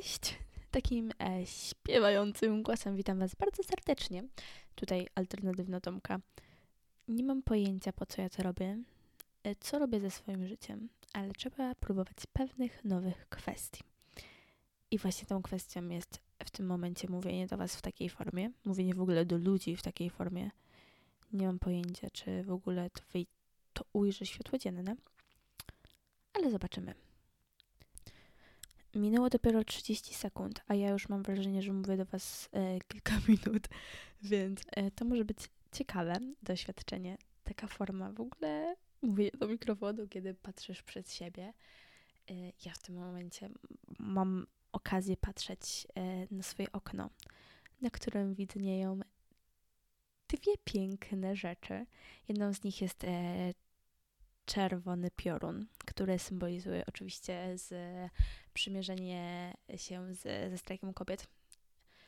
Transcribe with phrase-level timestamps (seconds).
[0.00, 0.38] Cześć!
[0.70, 4.24] Takim e, śpiewającym głosem witam Was bardzo serdecznie.
[4.74, 6.20] Tutaj alternatywna Tomka.
[7.08, 8.78] Nie mam pojęcia, po co ja to robię,
[9.42, 13.82] e, co robię ze swoim życiem, ale trzeba próbować pewnych nowych kwestii.
[14.90, 18.94] I właśnie tą kwestią jest w tym momencie mówienie do Was w takiej formie, mówienie
[18.94, 20.50] w ogóle do ludzi w takiej formie.
[21.32, 23.26] Nie mam pojęcia, czy w ogóle to, wyj-
[23.72, 24.96] to ujrzy światło dzienne,
[26.32, 27.09] ale zobaczymy.
[28.94, 33.14] Minęło dopiero 30 sekund, a ja już mam wrażenie, że mówię do Was e, kilka
[33.28, 33.68] minut,
[34.22, 35.38] więc e, to może być
[35.72, 37.18] ciekawe doświadczenie.
[37.44, 41.52] Taka forma w ogóle mówię do mikrofonu, kiedy patrzysz przed siebie.
[42.30, 43.50] E, ja w tym momencie
[43.98, 47.10] mam okazję patrzeć e, na swoje okno,
[47.80, 49.00] na którym widnieją
[50.28, 51.86] dwie piękne rzeczy.
[52.28, 53.52] Jedną z nich jest e,
[54.54, 57.74] czerwony piorun, który symbolizuje oczywiście z
[58.54, 61.26] przymierzenie się z, ze strajkiem kobiet,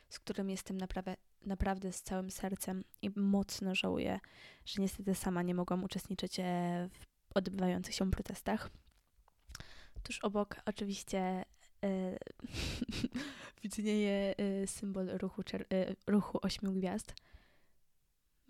[0.09, 4.19] z którym jestem naprawdę, naprawdę z całym sercem i mocno żałuję,
[4.65, 6.43] że niestety sama nie mogłam uczestniczyć e,
[7.33, 8.69] w odbywających się protestach.
[10.03, 11.45] Tuż obok oczywiście e,
[13.63, 17.15] widnieje e, symbol ruchu, e, ruchu ośmiu gwiazd.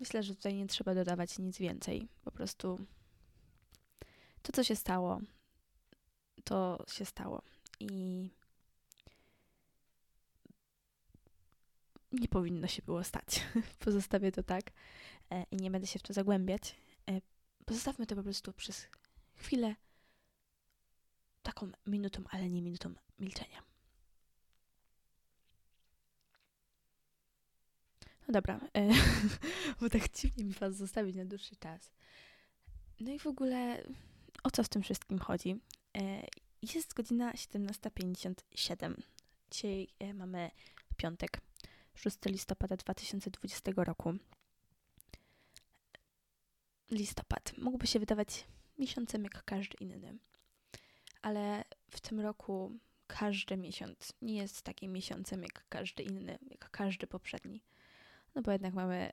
[0.00, 2.08] Myślę, że tutaj nie trzeba dodawać nic więcej.
[2.24, 2.86] Po prostu
[4.44, 5.20] to, co się stało,
[6.44, 7.42] to się stało.
[7.80, 8.30] I
[12.12, 13.44] nie powinno się było stać.
[13.84, 14.72] Pozostawię to tak
[15.30, 16.76] e, i nie będę się w to zagłębiać.
[17.10, 17.20] E,
[17.64, 18.86] pozostawmy to po prostu przez
[19.34, 19.76] chwilę
[21.42, 23.62] taką minutą, ale nie minutą milczenia.
[28.28, 28.88] No dobra, e,
[29.80, 31.92] bo tak dziwnie mi was zostawić na dłuższy czas.
[33.00, 33.84] No i w ogóle
[34.44, 35.60] o co w tym wszystkim chodzi?
[35.96, 36.26] E,
[36.74, 38.94] jest godzina 17.57.
[39.50, 40.50] Dzisiaj e, mamy
[40.96, 41.40] piątek,
[41.94, 44.14] 6 listopada 2020 roku.
[46.90, 48.44] Listopad mógłby się wydawać
[48.78, 50.18] miesiącem jak każdy inny,
[51.22, 52.72] ale w tym roku
[53.06, 57.62] każdy miesiąc nie jest takim miesiącem jak każdy inny, jak każdy poprzedni.
[58.34, 59.10] No bo jednak mamy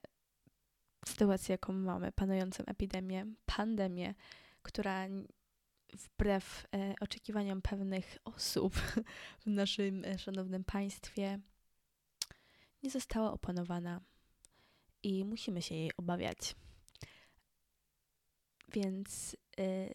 [1.06, 4.14] sytuację, jaką mamy, panującą epidemię, pandemię,
[4.62, 5.08] która
[5.94, 8.76] wbrew e, oczekiwaniom pewnych osób
[9.46, 11.40] w naszym e, szanownym państwie
[12.84, 14.02] nie została opanowana
[15.04, 16.56] i musimy się jej obawiać.
[18.74, 19.90] Więc e,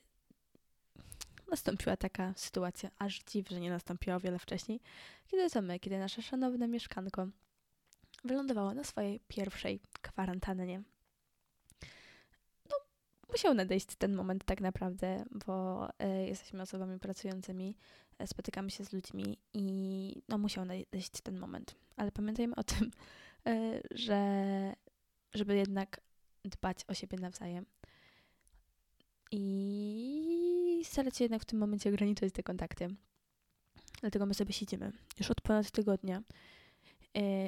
[1.50, 4.80] nastąpiła taka sytuacja, aż dziw, że nie nastąpiła o wiele wcześniej,
[5.28, 7.28] kiedy to my, kiedy nasze szanowne mieszkanko
[8.24, 10.82] wylądowało na swojej pierwszej kwarantannie
[13.36, 17.76] musiał nadejść ten moment tak naprawdę, bo y, jesteśmy osobami pracującymi,
[18.22, 21.74] y, spotykamy się z ludźmi i no musiał nadejść ten moment.
[21.96, 22.90] Ale pamiętajmy o tym,
[23.48, 24.72] y, że
[25.34, 26.00] żeby jednak
[26.44, 27.66] dbać o siebie nawzajem
[29.30, 32.88] i starać się jednak w tym momencie ograniczyć te kontakty.
[34.00, 36.65] Dlatego my sobie siedzimy już od ponad tygodnia E,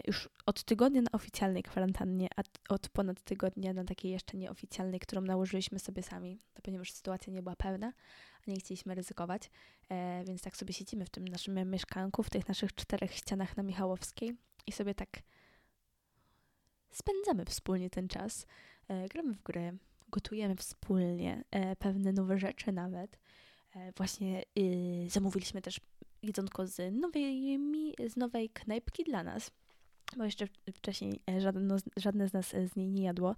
[0.06, 5.20] już od tygodnia na oficjalnej kwarantannie, a od ponad tygodnia na takiej jeszcze nieoficjalnej, którą
[5.22, 7.92] nałożyliśmy sobie sami, to ponieważ sytuacja nie była pełna,
[8.46, 9.50] a nie chcieliśmy ryzykować,
[9.88, 13.62] e, więc tak sobie siedzimy w tym naszym mieszkanku, w tych naszych czterech ścianach na
[13.62, 14.36] Michałowskiej
[14.66, 15.22] i sobie tak
[16.90, 18.46] spędzamy wspólnie ten czas,
[18.88, 19.78] e, gramy w gry,
[20.10, 21.44] gotujemy wspólnie
[21.78, 23.18] pewne nowe rzeczy nawet.
[23.96, 25.80] Właśnie y, zamówiliśmy też
[26.22, 27.58] jedzonko z nowej,
[28.08, 29.50] z nowej knajpki dla nas,
[30.16, 33.36] bo jeszcze wcześniej e, żadne, żadne z nas e, z niej nie jadło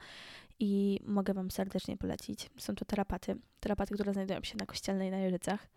[0.58, 2.50] i mogę Wam serdecznie polecić.
[2.58, 5.68] Są to tarapaty, tarapaty, które znajdują się na Kościelnej na Jeżycach.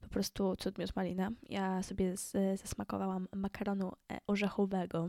[0.00, 1.30] Po prostu cud miód malina.
[1.48, 5.08] Ja sobie z, zasmakowałam makaronu e, orzechowego,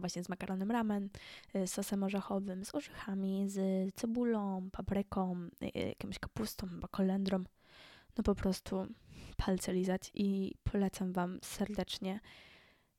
[0.00, 1.08] właśnie z makaronem ramen,
[1.54, 3.58] z sosem orzechowym, z orzechami, z
[3.94, 7.44] cebulą, papryką, jakąś kapustą, chyba kolendrą.
[8.18, 8.86] No po prostu
[9.36, 12.20] palce lizać i polecam Wam serdecznie.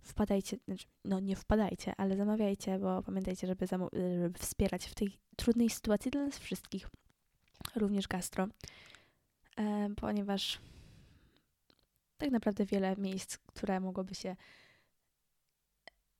[0.01, 5.69] Wpadajcie, znaczy, no nie wpadajcie, ale zamawiajcie, bo pamiętajcie, żeby, żeby wspierać w tej trudnej
[5.69, 6.89] sytuacji dla nas wszystkich,
[7.75, 8.47] również gastro,
[9.57, 10.59] e, ponieważ
[12.17, 14.35] tak naprawdę wiele miejsc, które mogłoby się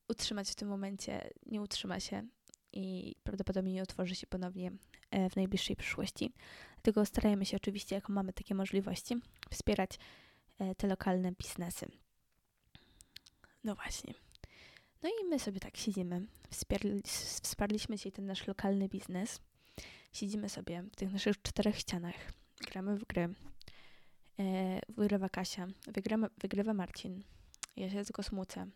[0.08, 2.26] utrzymać w tym momencie, nie utrzyma się
[2.72, 4.72] i prawdopodobnie nie otworzy się ponownie
[5.10, 6.32] e, w najbliższej przyszłości.
[6.74, 9.16] Dlatego starajmy się oczywiście, jak mamy takie możliwości,
[9.50, 9.98] wspierać
[10.58, 12.01] e, te lokalne biznesy.
[13.64, 14.14] No właśnie.
[15.02, 16.26] No i my sobie tak siedzimy.
[16.50, 17.02] Wspierli,
[17.42, 19.40] wsparliśmy dzisiaj ten nasz lokalny biznes.
[20.12, 22.14] Siedzimy sobie w tych naszych czterech ścianach.
[22.70, 23.34] Gramy w gry.
[24.38, 27.22] E, wygrywa Kasia, wygrywa, wygrywa Marcin.
[27.76, 28.66] Ja się tylko smucę,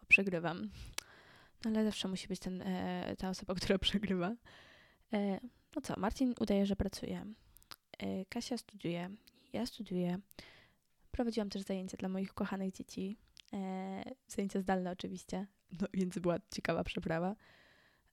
[0.00, 0.70] bo przegrywam.
[1.64, 4.34] No ale zawsze musi być ten, e, ta osoba, która przegrywa.
[5.12, 5.40] E,
[5.76, 7.26] no co, Marcin udaje, że pracuje.
[7.98, 9.10] E, Kasia studiuje,
[9.52, 10.18] ja studiuję.
[11.10, 13.16] Prowadziłam też zajęcia dla moich kochanych dzieci.
[13.52, 15.46] E, zajęcia zdalne oczywiście,
[15.80, 17.36] no więc była ciekawa przeprawa.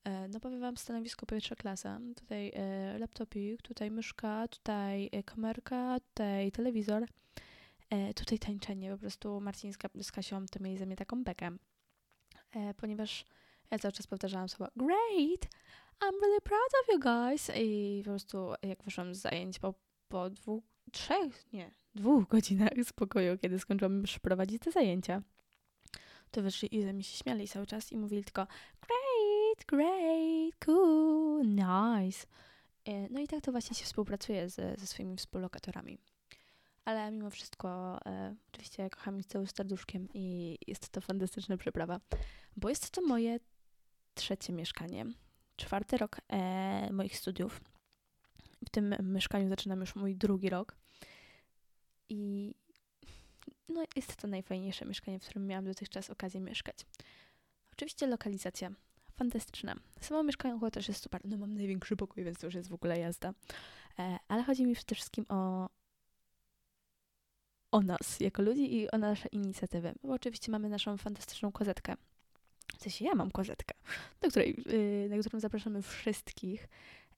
[0.04, 2.00] E, no powiem wam, stanowisko pierwsza klasa.
[2.16, 7.06] Tutaj e, laptopik, tutaj myszka, tutaj e, kamerka, tutaj telewizor.
[7.90, 8.92] E, tutaj tańczenie.
[8.92, 11.52] Po prostu Marcin z, z Kasią to mieli ze mnie taką bekę.
[12.78, 13.26] Ponieważ
[13.72, 15.48] ja cały czas powtarzałam słowa great,
[16.02, 17.52] I'm really proud of you guys.
[17.56, 19.74] I po prostu jak wyszłam z zajęć po,
[20.08, 25.22] po dwóch, trzech, nie, dwóch godzinach spokoju, kiedy skończyłam już prowadzić te zajęcia,
[26.32, 28.48] to wyszli i ze mnie się śmiali cały czas i mówili tylko
[28.82, 32.28] great, great, cool, nice.
[32.86, 35.98] E, No i tak to właśnie się współpracuje ze, ze swoimi współlokatorami.
[36.86, 42.00] Ale mimo wszystko, e, oczywiście kocham ich całym serduszkiem i jest to fantastyczna przeprawa,
[42.58, 43.40] bo jest to moje
[44.14, 45.06] trzecie mieszkanie,
[45.56, 47.62] czwarty rok e, moich studiów.
[48.76, 50.76] Tym mieszkaniu zaczynam już mój drugi rok.
[52.10, 52.54] I
[53.70, 56.86] no, jest to najfajniejsze mieszkanie, w którym miałam dotychczas okazję mieszkać.
[57.74, 58.72] Oczywiście lokalizacja
[59.14, 59.76] fantastyczna.
[60.02, 61.22] Samo mieszkanie też jest super.
[61.24, 63.34] No mam największy pokój, więc to już jest w ogóle jazda.
[64.00, 65.70] E, ale chodzi mi przede wszystkim o
[67.72, 69.94] o nas jako ludzi i o nasze inicjatywy.
[70.04, 71.96] Bo oczywiście mamy naszą fantastyczną kozetkę.
[72.78, 73.76] W sensie ja mam kozetkę,
[74.22, 76.68] do której, yy, na którą zapraszamy wszystkich.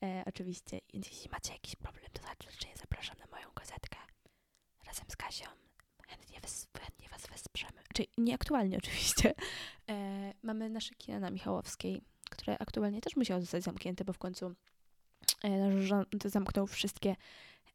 [0.03, 3.97] E, oczywiście, jeśli macie jakiś problem, to serdecznie zapraszam na moją kozetkę.
[4.85, 5.45] Razem z Kasią.
[6.07, 7.81] Chętnie was, chętnie was wesprzemy.
[7.93, 9.33] Czyli nieaktualnie oczywiście.
[9.89, 14.55] E, mamy nasze kino na Michałowskiej, które aktualnie też musiało zostać zamknięte, bo w końcu
[15.43, 17.15] e, nasz rząd zamknął wszystkie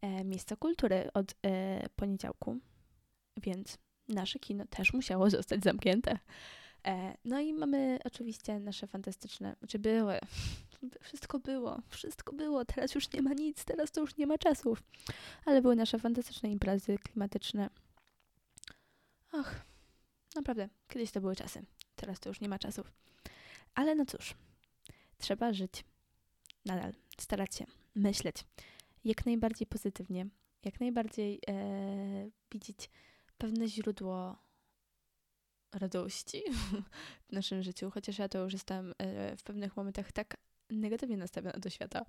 [0.02, 2.58] e, miejsca kultury od e, poniedziałku,
[3.36, 3.78] więc
[4.08, 6.18] nasze kino też musiało zostać zamknięte.
[7.24, 10.18] No i mamy oczywiście nasze fantastyczne, znaczy były,
[11.00, 14.82] wszystko było, wszystko było, teraz już nie ma nic, teraz to już nie ma czasów,
[15.44, 17.70] ale były nasze fantastyczne imprezy klimatyczne.
[19.32, 19.64] Ach,
[20.34, 21.64] naprawdę, kiedyś to były czasy,
[21.96, 22.92] teraz to już nie ma czasów.
[23.74, 24.34] Ale no cóż,
[25.18, 25.84] trzeba żyć.
[26.64, 28.36] Nadal, starać się, myśleć.
[29.04, 30.26] Jak najbardziej pozytywnie,
[30.64, 32.90] jak najbardziej e, widzieć
[33.38, 34.36] pewne źródło
[35.72, 36.42] radości
[37.28, 40.36] w naszym życiu, chociaż ja to już jestem e, w pewnych momentach tak
[40.76, 42.04] negatywnie nastawiona do świata.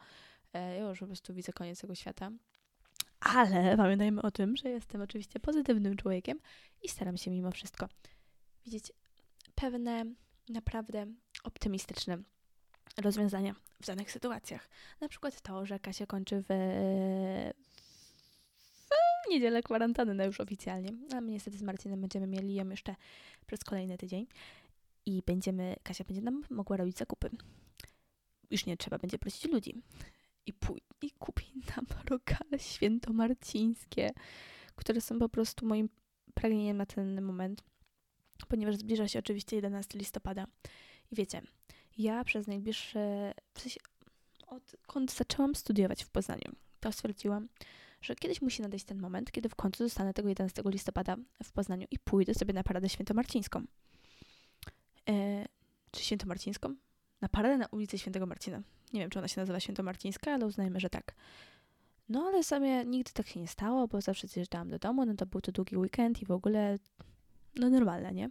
[0.54, 2.32] E, ja już po prostu widzę koniec tego świata.
[3.20, 6.40] Ale pamiętajmy o tym, że jestem oczywiście pozytywnym człowiekiem
[6.84, 7.88] i staram się mimo wszystko
[8.66, 8.92] widzieć
[9.56, 10.06] pewne
[10.50, 11.06] naprawdę
[11.44, 12.18] optymistyczne
[12.98, 14.70] rozwiązania w danych sytuacjach.
[15.02, 16.48] Na przykład to, że Kasia kończy w,
[19.26, 22.96] w niedzielę kwarantannę już oficjalnie, a my niestety z Marcinem będziemy mieli ją jeszcze
[23.48, 24.28] przez kolejny tydzień
[25.06, 27.30] i będziemy, Kasia będzie nam mogła robić zakupy.
[28.54, 29.82] Już nie trzeba będzie prosić ludzi.
[30.46, 31.46] I, pój- i kupi
[31.76, 34.12] nam rogale świętomarcińskie,
[34.76, 35.90] które są po prostu moim
[36.34, 37.64] pragnieniem na ten moment,
[38.48, 40.48] ponieważ zbliża się oczywiście 11 listopada.
[41.12, 41.42] I wiecie,
[41.98, 43.80] ja przez najbliższe, w sensie
[44.48, 47.48] odkąd zaczęłam studiować w Poznaniu, to stwierdziłam,
[48.02, 51.88] że kiedyś musi nadejść ten moment, kiedy w końcu zostanę tego 11 listopada w Poznaniu
[51.92, 53.66] i pójdę sobie na paradę świętomarcińską.
[55.10, 55.46] E,
[55.92, 56.76] czy świętomarcińską?
[57.24, 58.62] Na paradę na ulicy Świętego Marcina.
[58.94, 61.16] Nie wiem, czy ona się nazywa Świętomarcińska, ale uznajmy, że tak.
[62.10, 65.26] No ale sobie nigdy tak się nie stało, bo zawsze zjeżdżałam do domu, no to
[65.26, 66.80] był to długi weekend i w ogóle
[67.56, 68.28] no normalne, nie?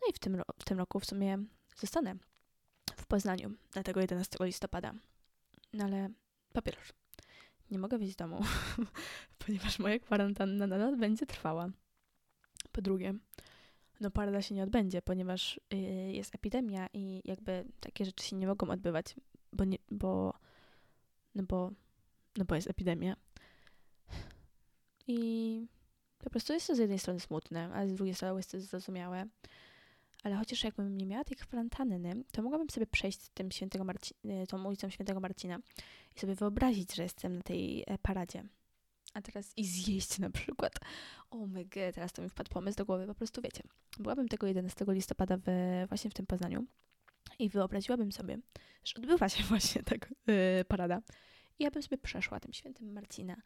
[0.00, 1.38] No i w tym, w tym roku w sumie
[1.76, 2.14] zostanę
[2.96, 4.92] w Poznaniu na tego 11 listopada.
[5.72, 6.08] No ale
[6.52, 6.92] po pierwsze,
[7.70, 8.44] nie mogę wyjść z domu,
[9.46, 11.68] ponieważ moja kwarantanna nadal będzie trwała.
[12.72, 13.14] Po drugie,
[14.00, 18.46] no parada się nie odbędzie, ponieważ yy, jest epidemia i jakby takie rzeczy się nie
[18.46, 19.14] mogą odbywać,
[19.52, 20.34] bo nie, bo,
[21.34, 21.70] no bo,
[22.36, 23.16] no bo jest epidemia.
[25.06, 25.66] I
[26.18, 29.26] po prostu jest to z jednej strony smutne, a z drugiej strony jest to zrozumiałe.
[30.22, 34.46] Ale chociaż jakbym nie miała tej kwarantanny, to mogłabym sobie przejść tym świętego Marci- y,
[34.46, 35.58] tą ulicą Świętego Marcina
[36.16, 38.44] i sobie wyobrazić, że jestem na tej e, paradzie.
[39.14, 40.72] A teraz i zjeść na przykład.
[41.30, 43.06] O my god, teraz to mi wpadł pomysł do głowy.
[43.06, 43.62] Po prostu wiecie,
[43.98, 45.46] byłabym tego 11 listopada w,
[45.88, 46.66] właśnie w tym Poznaniu
[47.38, 48.38] i wyobraziłabym sobie,
[48.84, 51.02] że odbywa się właśnie tak e, parada.
[51.58, 53.36] I ja bym sobie przeszła tym świętym Marcina.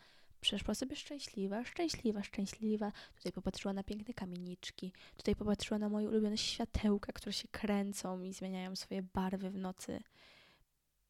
[0.40, 2.92] Przeszła sobie szczęśliwa, szczęśliwa, szczęśliwa.
[3.16, 4.92] Tutaj popatrzyła na piękne kamieniczki.
[5.16, 10.00] Tutaj popatrzyła na moje ulubione światełka, które się kręcą i zmieniają swoje barwy w nocy.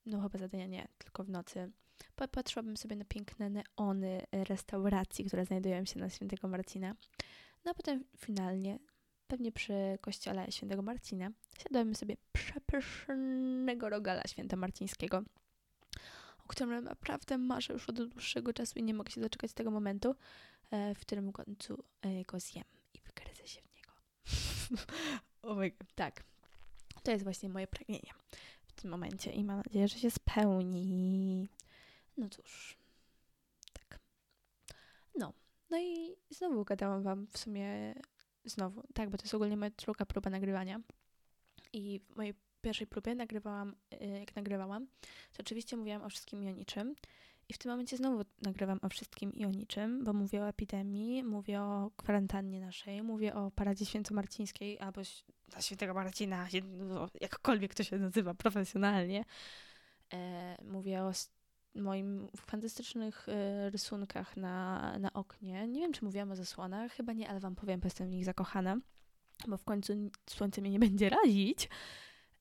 [0.06, 1.70] No chyba za dnia nie, tylko w nocy.
[2.16, 6.94] Popatrzyłabym sobie na piękne neony restauracji, które znajdują się na Świętego Marcina.
[7.64, 8.78] No a potem finalnie
[9.26, 11.30] pewnie przy kościele świętego Marcina.
[11.62, 15.22] Siadamy sobie przepysznego rogala świętomarcińskiego,
[16.44, 20.14] o którym naprawdę marzę już od dłuższego czasu i nie mogę się doczekać tego momentu,
[20.70, 23.92] e, w którym w końcu e, go zjem i wygryzę się w niego.
[25.42, 25.94] oh my God.
[25.94, 26.24] Tak,
[27.02, 28.10] to jest właśnie moje pragnienie
[28.66, 31.48] w tym momencie i mam nadzieję, że się spełni.
[32.16, 32.76] No cóż,
[33.72, 34.00] tak.
[35.18, 35.32] No,
[35.70, 37.94] no i znowu gadałam wam w sumie,
[38.44, 40.80] znowu, tak, bo to jest ogólnie moja druga próba nagrywania.
[41.72, 44.86] I w mojej pierwszej próbie nagrywałam, y, jak nagrywałam,
[45.32, 46.94] to oczywiście mówiłam o wszystkim i o niczym.
[47.48, 51.24] I w tym momencie znowu nagrywam o wszystkim i o niczym, bo mówię o epidemii,
[51.24, 55.00] mówię o kwarantannie naszej, mówię o paradzie świętomarcińskiej albo
[55.48, 56.48] dla świętego Marcina,
[57.20, 59.24] jakkolwiek to się nazywa profesjonalnie.
[60.12, 61.12] E, mówię o
[61.76, 65.68] moim fantastycznych e, rysunkach na, na oknie.
[65.68, 68.24] Nie wiem, czy mówiłam o zasłonach, chyba nie, ale wam powiem, bo jestem w nich
[68.24, 68.76] zakochana,
[69.48, 69.92] bo w końcu
[70.26, 71.68] słońce mnie nie będzie razić.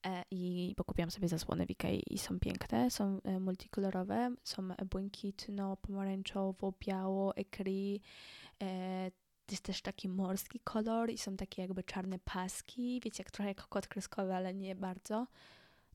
[0.05, 5.77] E, I pokupiłam sobie zasłony w Ikei i są piękne, są e, multikolorowe, są błękitno,
[5.77, 8.01] pomarańczowo, biało, ekri.
[8.61, 9.11] E,
[9.51, 13.67] jest też taki morski kolor i są takie jakby czarne paski, wiecie, jak trochę jak
[13.67, 15.27] kod kreskowy, ale nie bardzo.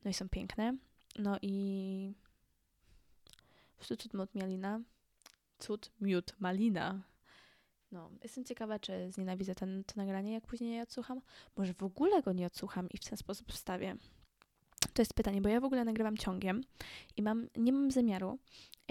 [0.05, 0.77] No i są piękne.
[1.19, 2.15] No i
[3.91, 4.81] prostu cud miód malina.
[5.59, 7.03] Cud miód malina.
[7.93, 11.21] No, jestem ciekawa, czy znienawidzę ten, to nagranie, jak później je odsłucham.
[11.57, 13.97] Może w ogóle go nie odsłucham i w ten sposób wstawię.
[14.95, 16.61] To jest pytanie, bo ja w ogóle nagrywam ciągiem
[17.17, 18.39] i mam, nie mam zamiaru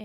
[0.00, 0.04] e,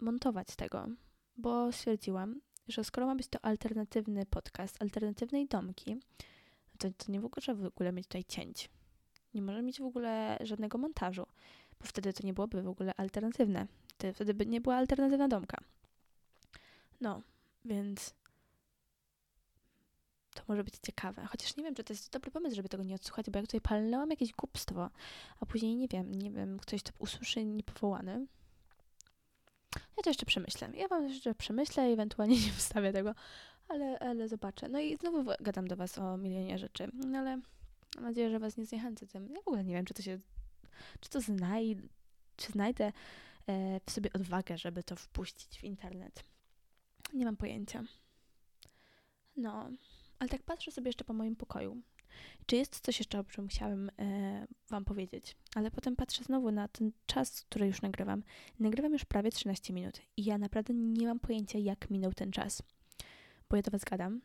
[0.00, 0.88] montować tego,
[1.36, 5.96] bo stwierdziłam, że skoro ma być to alternatywny podcast, alternatywnej domki,
[6.78, 8.70] to, to nie w ogóle, w ogóle mieć tutaj cięć.
[9.34, 11.26] Nie może mieć w ogóle żadnego montażu,
[11.80, 13.66] bo wtedy to nie byłoby w ogóle alternatywne.
[14.14, 15.58] Wtedy by nie była alternatywna domka.
[17.00, 17.22] No,
[17.64, 18.14] więc
[20.34, 21.26] to może być ciekawe.
[21.26, 23.60] Chociaż nie wiem, czy to jest dobry pomysł, żeby tego nie odsłuchać, bo jak tutaj
[23.60, 24.90] palnęłam jakieś głupstwo,
[25.40, 28.26] a później nie wiem, nie wiem, ktoś to usłyszy niepowołany.
[29.76, 30.70] Ja to jeszcze przemyślę.
[30.74, 33.14] Ja wam jeszcze przemyślę i ewentualnie nie wstawię tego,
[33.68, 34.68] ale, ale zobaczę.
[34.68, 37.36] No i znowu gadam do was o milionie rzeczy, no ale
[37.96, 39.28] mam nadzieję, że was nie zniechęcę tym.
[39.34, 40.18] Ja w ogóle nie wiem, czy to się,
[41.00, 41.76] czy to znaj,
[42.36, 42.92] czy znajdę
[43.46, 46.24] e, w sobie odwagę, żeby to wpuścić w internet.
[47.12, 47.84] Nie mam pojęcia.
[49.36, 49.70] No,
[50.18, 51.82] ale tak patrzę sobie jeszcze po moim pokoju.
[52.46, 55.36] Czy jest coś jeszcze, o czym chciałabym e, Wam powiedzieć?
[55.54, 58.22] Ale potem patrzę znowu na ten czas, który już nagrywam.
[58.58, 62.62] Nagrywam już prawie 13 minut i ja naprawdę nie mam pojęcia, jak minął ten czas.
[63.48, 64.20] Bo ja do Was gadam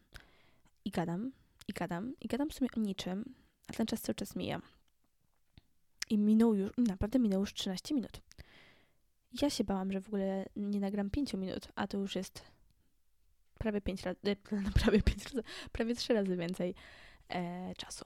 [0.85, 1.31] i gadam
[1.67, 3.35] i gadam i gadam w sumie o niczym,
[3.67, 4.61] a ten czas cały czas mija.
[6.09, 8.21] I minął już, naprawdę minął już 13 minut.
[9.41, 12.41] Ja się bałam, że w ogóle nie nagram 5 minut, a to już jest
[13.59, 14.19] prawie 5 razy,
[14.73, 16.75] prawie 5 razy, prawie 3 razy więcej
[17.29, 18.05] e, czasu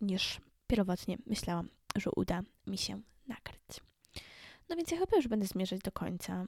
[0.00, 3.80] niż pierwotnie myślałam, że uda mi się nakryć.
[4.68, 6.46] No więc ja chyba już będę zmierzać do końca.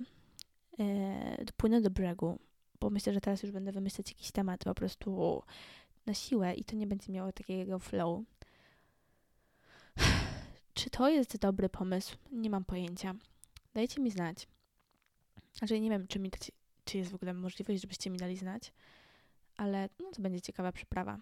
[0.79, 2.39] E, dopłynę do brzegu,
[2.81, 5.43] bo myślę, że teraz już będę wymyślać jakiś temat po prostu
[6.07, 8.21] na siłę i to nie będzie miało takiego flow.
[10.81, 12.17] Czy to jest dobry pomysł?
[12.33, 13.15] Nie mam pojęcia.
[13.75, 14.49] Dajcie mi znać.
[15.53, 16.31] Znaczy nie wiem, czy, mi,
[16.85, 18.73] czy jest w ogóle możliwość, żebyście mi dali znać,
[19.57, 21.19] ale no, to będzie ciekawa przyprawa.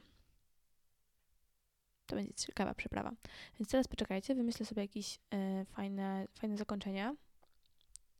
[2.06, 3.12] To będzie ciekawa przyprawa.
[3.58, 7.14] Więc teraz poczekajcie, wymyślę sobie jakieś y, fajne, fajne zakończenia.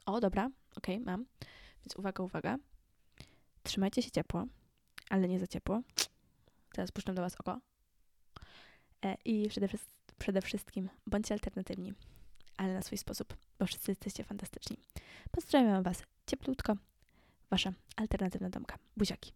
[0.07, 1.27] O, dobra, okej, okay, mam.
[1.85, 2.59] Więc uwaga, uwaga.
[3.63, 4.47] Trzymajcie się ciepło,
[5.11, 5.81] ale nie za ciepło.
[6.73, 7.61] Teraz puszczam do Was oko.
[9.05, 9.69] E, I przede,
[10.19, 11.95] przede wszystkim bądźcie alternatywni,
[12.57, 14.77] ale na swój sposób, bo wszyscy jesteście fantastyczni.
[15.31, 16.77] Pozdrawiam Was cieplutko.
[17.51, 18.79] Wasza alternatywna domka.
[18.97, 19.33] Buziaki.